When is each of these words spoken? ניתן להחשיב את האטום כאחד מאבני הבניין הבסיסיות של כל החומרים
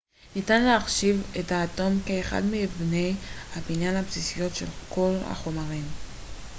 ניתן 0.35 0.61
להחשיב 0.63 1.23
את 1.39 1.51
האטום 1.51 1.99
כאחד 2.05 2.41
מאבני 2.45 3.13
הבניין 3.55 3.95
הבסיסיות 3.95 4.55
של 4.55 4.65
כל 4.89 5.15
החומרים 5.25 5.83